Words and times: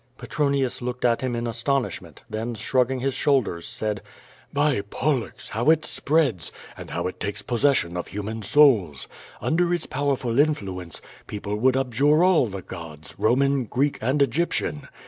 Petronius 0.17 0.81
looked 0.81 1.05
at 1.05 1.21
him 1.21 1.35
in 1.35 1.45
astonishment, 1.45 2.23
then, 2.27 2.55
shrugging 2.55 3.01
his 3.01 3.13
shoulders, 3.13 3.67
said: 3.67 4.01
"By 4.51 4.81
Pollux! 4.89 5.51
how 5.51 5.69
it 5.69 5.85
spreads, 5.85 6.51
and 6.75 6.89
how 6.89 7.05
it 7.05 7.19
takes 7.19 7.43
possession 7.43 7.95
of 7.95 8.07
human 8.07 8.41
souls. 8.41 9.07
Under 9.41 9.71
its 9.71 9.85
powerful 9.85 10.39
influence, 10.39 11.03
people 11.27 11.55
would 11.57 11.77
abjure 11.77 12.23
all 12.23 12.47
the 12.47 12.63
gods, 12.63 13.13
Roman, 13.19 13.65
Greek, 13.65 13.99
and 14.01 14.23
Egyptian. 14.23 14.87